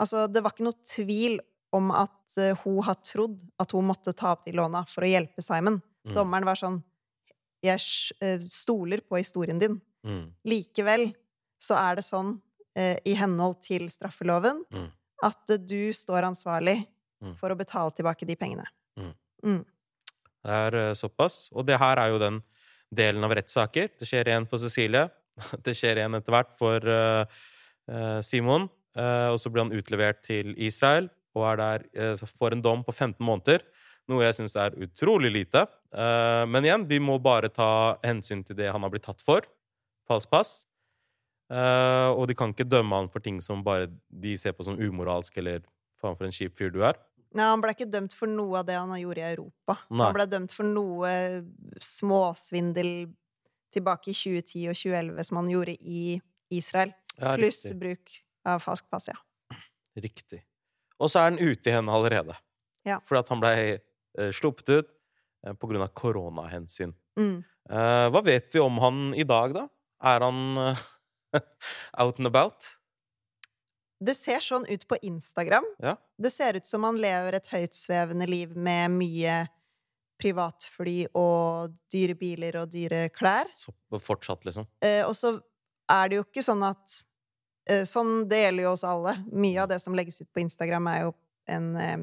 [0.00, 1.38] Altså, det var ikke noe tvil
[1.72, 5.42] om at hun har trodd at hun måtte ta opp de låna for å hjelpe
[5.42, 5.80] Simon.
[6.04, 6.14] Mm.
[6.16, 6.80] Dommeren var sånn
[7.64, 7.80] Jeg
[8.20, 9.78] eh, stoler på historien din.
[10.04, 10.26] Mm.
[10.44, 11.06] Likevel
[11.62, 12.34] så er det sånn,
[12.76, 14.90] eh, i henhold til straffeloven, Mm.
[15.24, 16.86] at eh, du står ansvarlig
[17.22, 17.36] Mm.
[17.40, 18.66] for å betale tilbake de pengene.
[18.98, 19.14] Mm.
[19.44, 19.64] Mm.
[20.44, 21.48] Det er såpass.
[21.54, 22.42] Og det her er jo den
[22.92, 23.88] delen av rettssaker.
[23.98, 25.10] Det skjer igjen for Cecilie.
[25.64, 26.80] Det skjer igjen etter hvert for
[28.20, 28.68] Simon.
[28.94, 33.24] Og så blir han utlevert til Israel og er der, får en dom på 15
[33.24, 33.64] måneder.
[34.10, 35.64] Noe jeg syns er utrolig lite.
[35.94, 39.46] Eh, men igjen, de må bare ta hensyn til det han har blitt tatt for.
[40.08, 40.52] Falskt pass.
[41.52, 44.76] Eh, og de kan ikke dømme han for ting som bare de ser på som
[44.80, 45.64] umoralsk eller
[46.00, 46.98] faen for en kjip fyr du er.
[47.34, 49.78] Nei, han ble ikke dømt for noe av det han gjorde i Europa.
[49.90, 50.04] Nei.
[50.06, 51.10] Han ble dømt for noe
[51.82, 52.92] småsvindel
[53.74, 56.04] tilbake i 2010 og 2011 som han gjorde i
[56.54, 56.92] Israel.
[57.16, 58.12] Ja, Pluss bruk
[58.46, 59.16] av falsk pass, ja.
[59.98, 60.44] Riktig.
[61.02, 62.36] Og så er han ute i henne allerede.
[62.86, 63.00] Ja.
[63.06, 63.82] Fordi at han ble eh,
[64.32, 64.90] sluppet ut
[65.46, 66.94] eh, på grunn av koronahensyn.
[67.18, 67.42] Mm.
[67.70, 69.66] Eh, hva vet vi om han i dag, da?
[70.04, 70.86] Er han eh,
[72.02, 72.66] out and about?
[74.04, 75.66] Det ser sånn ut på Instagram.
[75.82, 75.96] Ja.
[76.20, 79.44] Det ser ut som han lever et høytsvevende liv med mye
[80.20, 83.48] privatfly og dyre biler og dyre klær.
[83.56, 83.72] Så
[84.02, 84.68] fortsatt, liksom.
[84.84, 85.36] Eh, og så
[85.90, 87.00] er det jo ikke sånn at
[87.68, 89.16] eh, Sånn det gjelder jo oss alle.
[89.32, 91.14] Mye av det som legges ut på Instagram, er jo
[91.50, 91.96] en eh,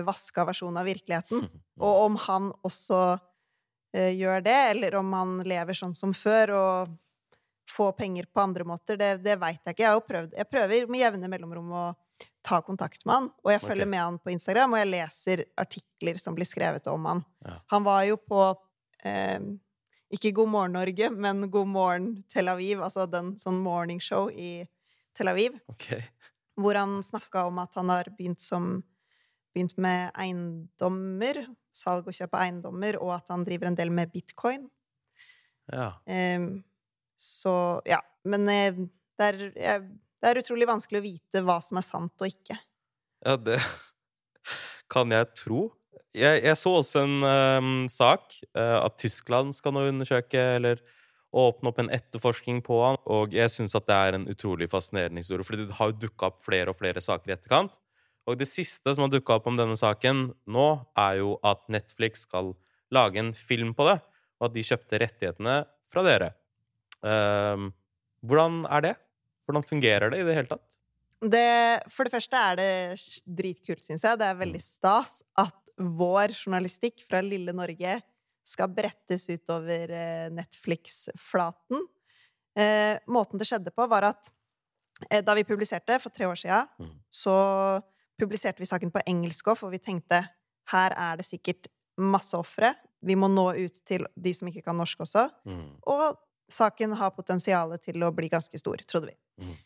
[0.00, 1.46] vaska versjon av virkeligheten.
[1.84, 3.00] Og om han også
[3.94, 6.98] eh, gjør det, eller om han lever sånn som før og
[7.72, 9.84] får penger på andre måter, det, det veit jeg ikke.
[9.84, 11.84] Jeg prøvd Jeg prøver med jevne mellomrom å
[12.42, 13.90] ta kontakt med han, og jeg følger okay.
[13.90, 17.22] med han på Instagram, og jeg leser artikler som blir skrevet om han.
[17.46, 17.54] Ja.
[17.74, 18.40] Han var jo på
[19.06, 19.38] eh,
[20.12, 24.66] ikke God morgen Norge, men God morgen Tel Aviv, altså den sånn morningshow i
[25.16, 26.02] Tel Aviv, okay.
[26.58, 28.82] hvor han snakka om at han har begynt som
[29.52, 31.42] Begynt med eiendommer,
[31.76, 34.64] salg og kjøp av eiendommer, og at han driver en del med bitcoin.
[35.72, 35.92] Ja.
[36.06, 36.62] Um,
[37.20, 37.54] så
[37.88, 38.00] ja.
[38.28, 38.76] Men eh,
[39.18, 39.84] det er,
[40.22, 42.56] det er utrolig vanskelig å vite hva som er sant og ikke.
[43.26, 43.58] Ja, det
[44.92, 45.68] kan jeg tro.
[46.12, 50.82] Jeg, jeg så også en um, sak uh, at Tyskland skal nå undersøke eller
[51.32, 55.22] åpne opp en etterforskning på han, og jeg syns at det er en utrolig fascinerende
[55.22, 57.78] historie, fordi det har jo dukka opp flere og flere saker i etterkant.
[58.30, 60.66] Og det siste som har dukka opp om denne saken nå,
[60.98, 62.52] er jo at Netflix skal
[62.94, 63.98] lage en film på det,
[64.38, 65.56] og at de kjøpte rettighetene
[65.92, 66.28] fra dere.
[67.02, 67.72] Ehm,
[68.22, 68.94] hvordan er det?
[69.46, 70.76] Hvordan fungerer det i det hele tatt?
[71.22, 72.70] Det, for det første er det
[73.26, 74.18] dritkult, syns jeg.
[74.18, 78.00] Det er veldig stas at vår journalistikk fra lille Norge
[78.46, 81.84] skal brettes utover eh, Netflix-flaten.
[82.58, 84.30] Eh, måten det skjedde på, var at
[85.08, 86.90] eh, da vi publiserte for tre år sia, Mm.
[87.10, 87.36] så
[88.20, 90.22] publiserte vi saken på engelsk òg, for vi tenkte
[90.72, 91.68] her er det sikkert
[92.00, 92.74] masse ofre.
[93.02, 95.26] Vi må nå ut til de som ikke kan norsk også.
[95.48, 95.66] Mm.
[95.90, 96.20] Og
[96.52, 99.18] saken har potensial til å bli ganske stor, trodde vi.
[99.42, 99.58] Mm.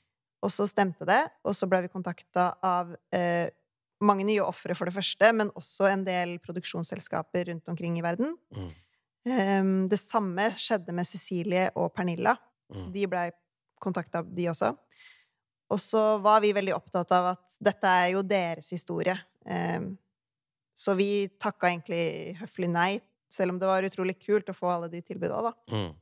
[0.46, 3.48] Og så stemte det, og så ble vi kontakta av eh,
[4.04, 8.36] mange nye ofre, for det første, men også en del produksjonsselskaper rundt omkring i verden.
[8.54, 8.68] Mm.
[9.26, 12.36] Um, det samme skjedde med Cecilie og Pernilla.
[12.70, 12.90] Mm.
[12.94, 13.26] De blei
[13.82, 14.74] kontakta, de også.
[15.72, 19.16] Og så var vi veldig opptatt av at dette er jo deres historie.
[19.50, 19.94] Ehm,
[20.76, 22.90] så vi takka egentlig høflig nei,
[23.32, 25.54] selv om det var utrolig kult å få alle de tilbuda, da.
[25.72, 25.94] Mm.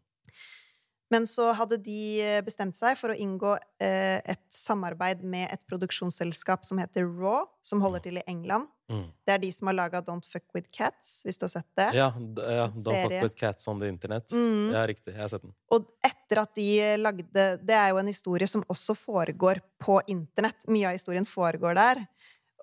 [1.13, 5.63] Men så hadde de eh, bestemt seg for å inngå eh, et samarbeid med et
[5.69, 8.69] produksjonsselskap som heter Raw, som holder til i England.
[8.93, 9.05] Mm.
[9.25, 11.87] Det er de som har laga Don't Fuck With Cats, hvis du har sett det.
[11.97, 14.33] Ja, ja Don't fuck with cats on the internet.
[14.33, 14.75] Mm.
[14.75, 15.15] Ja, riktig.
[15.15, 15.55] Jeg har sett den.
[15.73, 16.69] Og etter at de
[17.01, 20.69] lagde Det er jo en historie som også foregår på internett.
[20.69, 22.05] Mye av historien foregår der.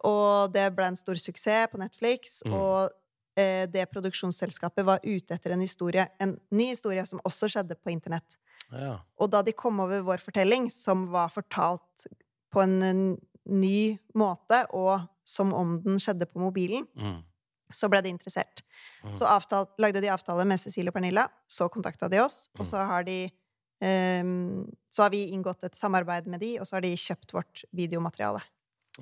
[0.05, 2.39] Og det ble en stor suksess på Netflix.
[2.45, 2.53] Mm.
[2.57, 2.93] Og
[3.39, 7.93] eh, det produksjonsselskapet var ute etter en historie, en ny historie som også skjedde på
[7.93, 8.38] internett.
[8.71, 8.99] Ja.
[9.17, 12.07] Og da de kom over vår fortelling, som var fortalt
[12.51, 13.17] på en
[13.49, 17.23] ny måte, og som om den skjedde på mobilen, Mm.
[17.71, 18.62] så ble de interessert.
[19.04, 19.13] Mm.
[19.13, 22.86] Så avtal, lagde de avtale med Cecilie og Pernilla, så kontakta de oss, og så
[22.86, 23.32] har de
[23.82, 27.63] um, Så har vi inngått et samarbeid med de, og så har de kjøpt vårt
[27.73, 28.41] videomateriale.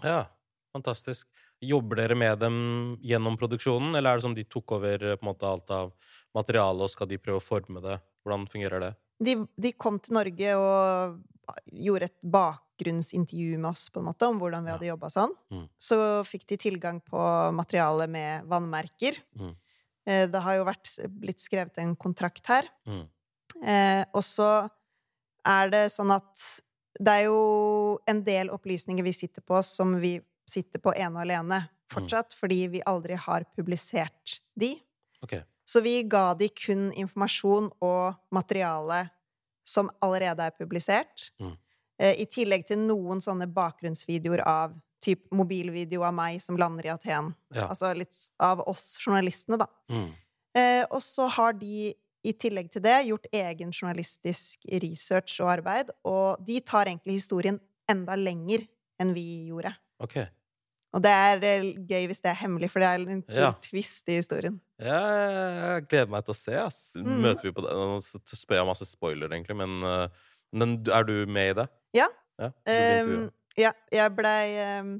[0.04, 0.26] ja,
[0.72, 1.28] fantastisk.
[1.62, 5.44] Jobber dere med dem gjennom produksjonen, eller er det sånn de tok over eh, måte
[5.50, 5.92] alt av
[6.36, 8.00] materialet, og skal de prøve å forme det?
[8.24, 8.94] Hvordan fungerer det?
[9.20, 11.18] De, de kom til Norge og
[11.74, 15.34] gjorde et bak, bakgrunnsintervju med oss, på en måte, om hvordan vi hadde jobba sånn.
[15.52, 15.68] Mm.
[15.80, 17.20] Så fikk de tilgang på
[17.52, 19.18] materiale med vannmerker.
[19.36, 19.56] Mm.
[20.06, 22.68] Eh, Det har jo vært blitt skrevet en kontrakt her.
[22.86, 23.08] Mm.
[23.64, 24.70] Eh, og så
[25.46, 26.62] er det sånn at
[27.00, 31.22] det er jo en del opplysninger vi sitter på, som vi sitter på ene og
[31.22, 34.80] alene fortsatt, fordi vi aldri har publisert de.
[35.24, 35.44] Okay.
[35.66, 39.10] Så vi ga de kun informasjon og materiale
[39.66, 41.32] som allerede er publisert.
[41.40, 41.58] Mm.
[42.00, 46.92] Eh, I tillegg til noen sånne bakgrunnsvideoer av typ mobilvideo av meg som lander i
[46.94, 47.34] Aten.
[47.56, 47.70] Ja.
[47.72, 49.68] Altså litt av oss journalistene, da.
[49.92, 50.10] Mm.
[50.60, 51.94] Eh, og så har de
[52.28, 57.62] i tillegg til det gjort egen journalistisk research og arbeid, og de tar egentlig historien
[57.90, 58.66] enda lenger
[59.00, 59.72] enn vi gjorde.
[60.04, 60.28] Okay.
[60.96, 63.52] Og det er eh, gøy hvis det er hemmelig, for det er en Ja.
[63.64, 64.60] twist i historien.
[64.82, 65.00] Ja,
[65.78, 66.56] jeg gleder meg til å se.
[66.60, 66.80] Ass.
[66.98, 67.20] Mm.
[67.24, 67.76] Møter vi på det?
[67.78, 70.08] Nå spør jeg masse spoiler, egentlig, men, eh,
[70.52, 71.70] men er du med i det?
[71.96, 72.08] Ja.
[72.40, 72.52] Ja.
[73.04, 73.28] Um,
[73.60, 74.94] ja, jeg blei um,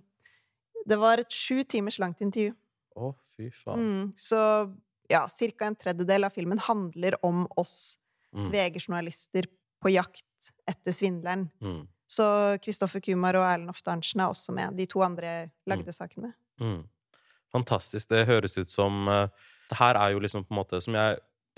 [0.84, 2.52] Det var et sju timers langt intervju.
[3.00, 3.80] Å, fy faen.
[3.80, 4.42] Mm, så
[5.10, 5.70] ja, ca.
[5.70, 8.00] en tredjedel av filmen handler om oss
[8.34, 8.52] Mm.
[8.52, 9.48] VG-journalister
[9.82, 10.26] på jakt
[10.70, 11.48] etter svindleren.
[11.62, 11.88] Mm.
[12.10, 12.26] Så
[12.64, 14.78] Kristoffer Kumar og Erlend Ofte Arntzen er også med.
[14.78, 16.36] De to andre lagde saken med.
[16.62, 16.84] Mm.
[17.54, 18.10] Fantastisk.
[18.10, 19.26] Det høres ut som uh,
[19.70, 21.16] Det her er jo liksom på en måte Som jeg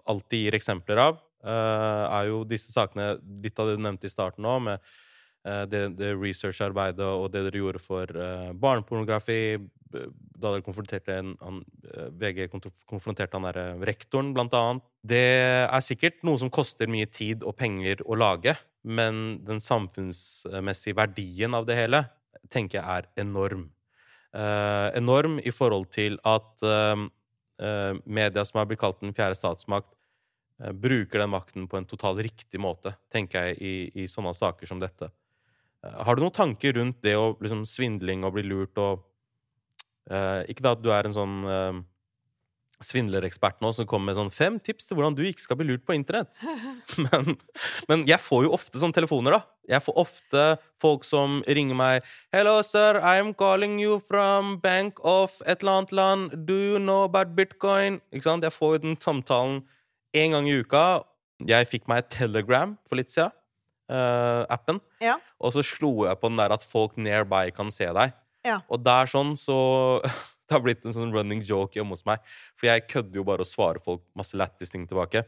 [0.08, 4.14] alltid gir eksempler av, uh, er jo disse sakene Litt av det du nevnte i
[4.14, 4.94] starten nå, med
[5.44, 9.58] det, det researcharbeidet og det dere gjorde for eh, barnepornografi
[9.92, 11.58] Da dere konfronterte en, han,
[11.90, 12.46] eh, VG
[12.88, 14.86] konfronterte han derre rektoren, blant annet.
[15.04, 15.26] Det
[15.66, 21.58] er sikkert noe som koster mye tid og penger å lage, men den samfunnsmessige verdien
[21.58, 22.06] av det hele
[22.50, 23.68] tenker jeg er enorm.
[24.32, 27.08] Eh, enorm i forhold til at eh,
[27.62, 29.92] eh, media, som har blitt kalt den fjerde statsmakt,
[30.64, 34.70] eh, bruker den makten på en totalt riktig måte, tenker jeg, i, i sånne saker
[34.70, 35.12] som dette.
[35.86, 39.02] Eh, har du noen tanker rundt det å liksom svindling og bli lurt og
[40.12, 41.80] eh, Ikke da at du er en sånn eh,
[42.82, 45.84] svindlerekspert nå som kommer med sånn fem tips til hvordan du ikke skal bli lurt
[45.86, 46.40] på internett.
[47.06, 47.36] Men,
[47.88, 49.42] men jeg får jo ofte sånne telefoner, da.
[49.70, 50.46] Jeg får ofte
[50.82, 52.98] folk som ringer meg 'Hello, sir.
[52.98, 56.48] I am calling you from Bank of et eller annet land.
[56.48, 58.44] Do you know about bitcoin?' Ikke sant?
[58.44, 59.62] Jeg får jo den samtalen
[60.18, 61.04] én gang i uka.
[61.48, 63.32] Jeg fikk meg et Telegram for litt siden.
[63.92, 64.82] Eh, appen.
[65.04, 65.18] Ja.
[65.42, 68.16] Og så slo jeg på den der at folk nearby kan se deg.
[68.48, 68.62] Ja.
[68.72, 69.58] Og der sånn så
[70.52, 72.20] Det har blitt en sånn running joke hjemme hos meg.
[72.60, 75.22] For jeg kødder jo bare og svarer folk masse lættis ting tilbake.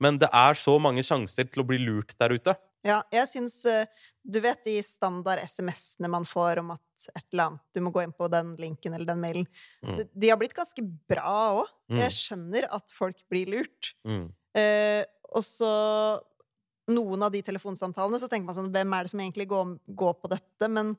[0.00, 2.54] Men det er så mange sjanser til å bli lurt der ute.
[2.84, 3.88] Ja, jeg syns eh,
[4.24, 8.02] Du vet de standard SMS-ene man får om at et eller annet Du må gå
[8.04, 9.46] inn på den linken eller den mailen.
[9.84, 9.96] Mm.
[9.98, 11.72] De, de har blitt ganske bra òg.
[11.92, 12.00] Mm.
[12.06, 13.92] Jeg skjønner at folk blir lurt.
[14.08, 14.26] Mm.
[14.56, 15.02] Eh,
[15.34, 15.74] og så
[16.92, 20.16] noen av de telefonsamtalene så tenker man sånn Hvem er det som egentlig går, går
[20.20, 20.68] på dette?
[20.68, 20.94] Men,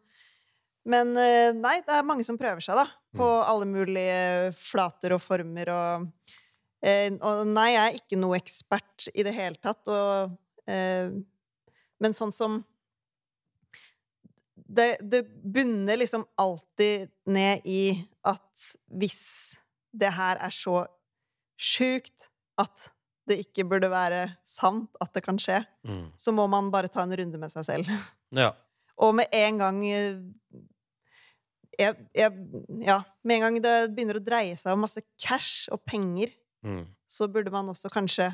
[0.90, 2.88] men eh, nei, det er mange som prøver seg, da.
[3.16, 6.08] På alle mulige flater og former og
[6.82, 10.36] eh, Og nei, jeg er ikke noe ekspert i det hele tatt, og
[10.72, 11.14] eh,
[12.02, 12.64] Men sånn som
[14.66, 17.94] det, det bunner liksom alltid ned i
[18.26, 19.22] at hvis
[19.96, 20.88] det her er så
[21.56, 22.26] sjukt
[22.60, 22.90] at
[23.28, 26.12] det ikke burde være sant at det kan skje, Mm.
[26.18, 27.86] så må man bare ta en runde med seg selv.
[28.36, 28.52] Ja.
[28.98, 30.18] Og med en gang eh,
[31.80, 32.32] jeg, jeg,
[32.86, 36.32] Ja, med en gang det begynner å dreie seg om masse cash og penger,
[36.66, 36.88] Mm.
[37.08, 38.32] så burde man også kanskje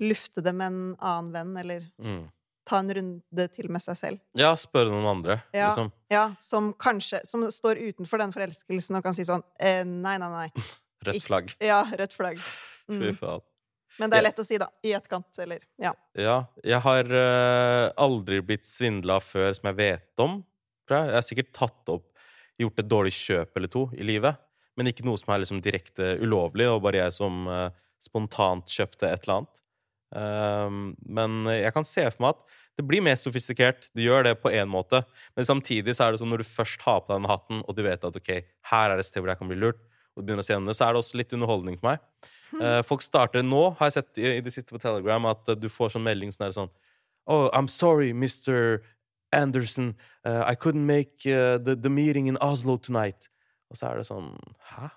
[0.00, 2.30] lufte det med en annen venn, eller Mm.
[2.64, 4.20] ta en runde til med seg selv.
[4.34, 5.92] ja, spørre noen andre, Ja, liksom.
[6.10, 10.28] ja som kanskje Som står utenfor den forelskelsen og kan si sånn eh, Nei, nei,
[10.30, 10.50] nei.
[11.04, 11.54] Rødt flagg.
[11.60, 12.38] Ja, rødt flagg.
[12.38, 13.14] Fy Mm.
[13.16, 13.40] faen.
[13.98, 14.68] Men det er lett å si, da.
[14.86, 15.94] I etterkant, eller Ja.
[16.18, 16.36] Ja.
[16.62, 20.40] Jeg har uh, aldri blitt svindla før som jeg vet om.
[20.90, 21.10] Jeg.
[21.14, 22.06] har sikkert tatt opp
[22.60, 24.36] Gjort et dårlig kjøp eller to i livet.
[24.76, 27.70] Men ikke noe som er liksom direkte ulovlig, og bare jeg som uh,
[28.04, 29.62] spontant kjøpte et eller annet.
[30.16, 33.90] Ehm, men jeg kan se for meg at det blir mer sofistikert.
[33.94, 35.02] Det gjør det på én måte.
[35.36, 37.76] Men samtidig så er det sånn når du først har på deg den hatten, og
[37.76, 38.30] du vet at ok,
[38.72, 39.82] her er et sted hvor jeg kan bli lurt,
[40.20, 42.30] og begynner å se gjennom det, så er det også litt underholdning for meg.
[42.54, 45.56] Uh, folk starter nå, har jeg sett i, i det siste på Telegram, at uh,
[45.58, 46.72] du får sånn melding sånn, sånn
[47.30, 48.80] Oh, I'm sorry, Mr.
[49.30, 49.92] Anderson.
[50.26, 53.28] Uh, I couldn't make the, the meeting in Oslo tonight.
[53.70, 54.32] Og så er det sånn
[54.72, 54.88] Hæ?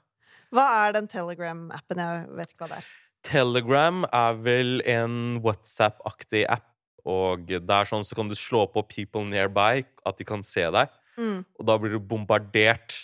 [0.54, 2.02] Hva er den Telegram-appen?
[2.02, 2.90] Jeg vet ikke hva det er.
[3.24, 6.68] Telegram er vel en WhatsApp-aktig app.
[7.10, 10.92] Og der sånn så kan du slå på 'people nearby', at de kan se deg.
[11.18, 11.44] Mm.
[11.60, 13.03] Og da blir du bombardert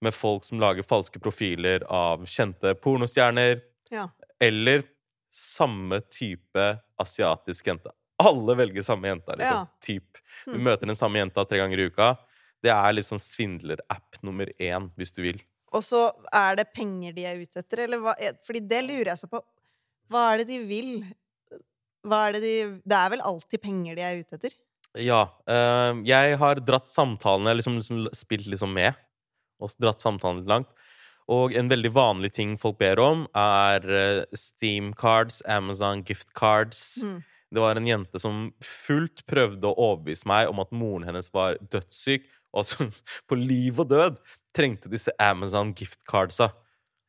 [0.00, 3.60] med folk som lager falske profiler av kjente pornostjerner.
[3.90, 4.08] Ja.
[4.40, 4.82] Eller
[5.32, 7.90] samme type asiatisk jente.
[8.20, 9.62] alle velger samme jenta, liksom.
[9.62, 9.66] Ja.
[9.80, 10.18] Typ.
[10.44, 10.64] Du Hmm.
[10.64, 12.16] møter den samme jenta tre ganger i uka.
[12.62, 15.40] Det er liksom svindlerapp nummer én, hvis du vil.
[15.72, 19.06] Og så er det penger de er ute etter, eller hva er- Fordi det lurer
[19.06, 19.40] jeg så på.
[20.10, 21.04] Hva er det de vil?
[22.06, 24.52] Hva er det de Det er vel alltid penger de er ute etter?
[24.96, 25.28] Ja.
[25.48, 28.94] Øh, jeg har dratt samtalene, liksom, liksom spilt liksom med,
[29.60, 30.70] og dratt samtalen litt langt.
[31.30, 36.98] Og en veldig vanlig ting folk ber om, er eh, Steam cards, Amazon gift cards.
[37.04, 37.20] Mm.
[37.50, 41.58] Det var en jente som fullt prøvde å overbevise meg om at moren hennes var
[41.70, 42.90] dødssyk, og at hun
[43.30, 44.18] på liv og død
[44.56, 46.50] trengte disse Amazon gift cardsa.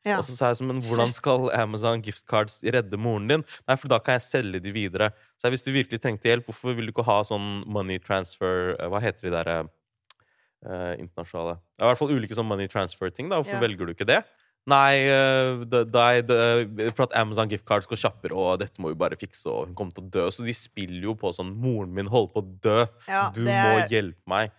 [0.06, 0.16] Ja.
[0.18, 3.44] Og så sa jeg sånn, men hvordan skal Amazon gift cards redde moren din?
[3.70, 5.12] Nei, for da kan jeg selge de videre.
[5.38, 8.74] Så jeg, hvis du virkelig trengte hjelp, hvorfor vil du ikke ha sånn money transfer
[8.74, 9.52] eh, Hva heter de der
[10.66, 13.28] eh, internasjonale I hvert fall ulike sånn money transfer-ting.
[13.28, 13.60] da Hvorfor Ja.
[13.60, 14.22] velger du ikke det?
[14.64, 18.92] Nei, eh, det, det, det, for at Amazon gift cards går kjappere, og dette må
[18.92, 20.26] vi bare fikse, og hun kommer til å dø.
[20.30, 22.86] Så de spiller jo på sånn Moren min holder på å dø.
[23.08, 24.52] Ja, du det må er- hjelpe meg.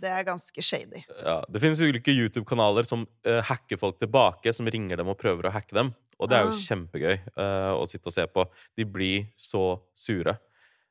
[0.00, 1.04] Det er ganske shady.
[1.22, 5.44] Ja, det finnes ulike YouTube-kanaler som eh, hacker folk tilbake, som ringer dem og prøver
[5.46, 5.94] å hacke dem.
[6.18, 6.62] Og det er jo Ah.
[6.64, 8.46] kjempegøy eh, å sitte og se på.
[8.76, 10.38] De blir så sure.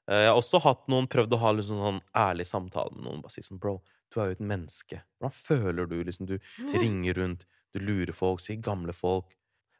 [0.09, 3.21] Eh, jeg har også hatt noen prøvd å ha liksom sånn ærlig samtale med noen.
[3.23, 3.77] Bare si sånn Bro,
[4.11, 5.03] du er jo et menneske.
[5.19, 5.99] Hvordan føler du?
[6.07, 6.37] Liksom, du
[6.81, 9.37] ringer rundt, du lurer folk, sier gamle folk.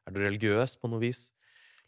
[0.08, 1.30] Er du religiøs på noe vis?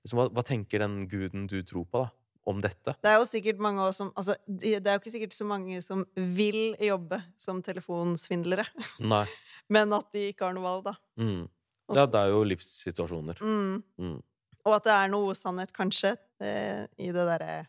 [0.04, 2.12] Liksom, hva, hva tenker den guden du tror på, da,
[2.50, 2.98] om dette?
[3.00, 6.04] Det er jo sikkert mange som Altså, det er jo ikke sikkert så mange som
[6.16, 8.68] vil jobbe som telefonsvindlere,
[9.00, 9.26] Nei.
[9.74, 10.98] men at de ikke har noe valg, da.
[11.22, 11.46] Mm.
[11.94, 13.40] Ja, det er jo livssituasjoner.
[13.44, 13.80] Mm.
[14.00, 14.20] Mm.
[14.64, 17.64] Og at det er noe sannhet, kanskje, eh, i det derre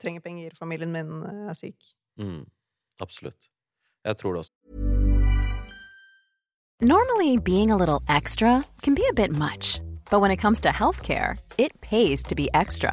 [0.00, 1.94] Trenger penger, familien min eh, er syk.
[2.18, 2.44] Mm.
[3.00, 3.50] Absolutt.
[4.04, 4.52] Jeg tror det også.
[6.80, 9.80] Normally, being a little extra can be a bit much,
[10.10, 12.92] but when it comes to healthcare, it pays to be extra.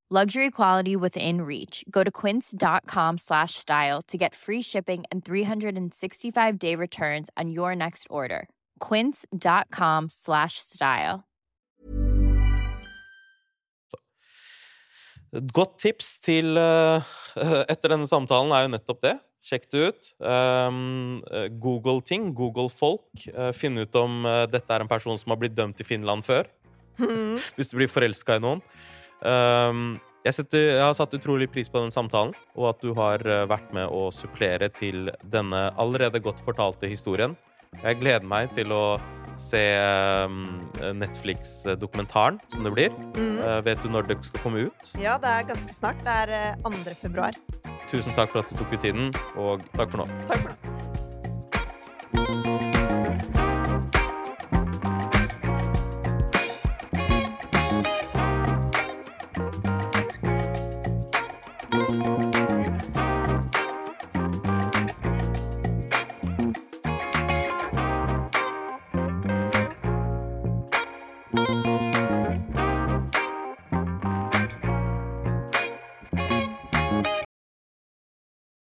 [0.13, 1.85] Luxury quality within reach.
[1.89, 7.77] Go to quince.com slash style to get free shipping and 365 day returns on your
[7.77, 8.49] next order.
[8.81, 11.23] Quince.com slash style.
[15.31, 16.99] Et godt tips til uh,
[17.71, 19.17] etter denne samtalen er jo nettopp det.
[19.47, 20.13] Sjekk det ut.
[20.19, 21.23] Um,
[21.63, 22.33] Google ting.
[22.35, 23.07] Google folk.
[23.31, 26.27] Uh, Finn ut om uh, dette er en person som har blitt dømt i Finland
[26.27, 26.51] før.
[27.55, 28.59] Hvis du blir forelska i noen.
[29.21, 33.23] Um, jeg, setter, jeg har satt utrolig pris på den samtalen, og at du har
[33.25, 37.33] eh, vært med å supplere til denne allerede godt fortalte historien.
[37.81, 38.99] Jeg gleder meg til å
[39.39, 39.61] se
[40.27, 40.43] um,
[40.99, 42.93] Netflix-dokumentaren, som det blir.
[43.15, 43.39] Mm.
[43.39, 44.93] Eh, vet du når det skal komme ut?
[44.99, 46.03] Ja, det er ganske snart.
[46.05, 46.99] Det er eh, 2.
[47.01, 47.41] februar.
[47.89, 50.23] Tusen takk for at du tok deg tiden, og takk for nå.
[50.29, 50.80] Takk for nå.